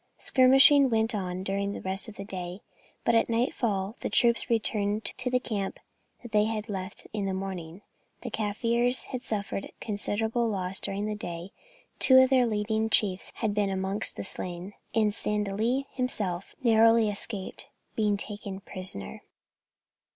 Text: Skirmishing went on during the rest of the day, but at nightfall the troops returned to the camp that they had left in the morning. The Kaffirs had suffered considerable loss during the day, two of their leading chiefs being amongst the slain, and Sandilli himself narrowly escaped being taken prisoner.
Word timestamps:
Skirmishing 0.17 0.89
went 0.89 1.13
on 1.13 1.43
during 1.43 1.73
the 1.73 1.81
rest 1.81 2.07
of 2.07 2.15
the 2.15 2.23
day, 2.25 2.61
but 3.03 3.13
at 3.13 3.29
nightfall 3.29 3.97
the 3.99 4.09
troops 4.09 4.49
returned 4.49 5.05
to 5.05 5.29
the 5.29 5.39
camp 5.39 5.79
that 6.23 6.31
they 6.31 6.45
had 6.45 6.69
left 6.69 7.05
in 7.13 7.27
the 7.27 7.35
morning. 7.35 7.83
The 8.21 8.31
Kaffirs 8.31 9.05
had 9.11 9.21
suffered 9.21 9.71
considerable 9.79 10.49
loss 10.49 10.79
during 10.79 11.05
the 11.05 11.13
day, 11.13 11.51
two 11.99 12.17
of 12.17 12.31
their 12.31 12.47
leading 12.47 12.89
chiefs 12.89 13.31
being 13.53 13.69
amongst 13.69 14.15
the 14.15 14.23
slain, 14.23 14.73
and 14.95 15.13
Sandilli 15.13 15.85
himself 15.91 16.55
narrowly 16.63 17.07
escaped 17.07 17.67
being 17.95 18.17
taken 18.17 18.59
prisoner. 18.59 19.21